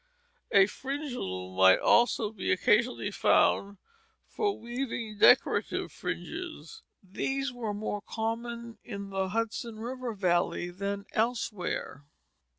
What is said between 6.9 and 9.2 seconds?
these were more common in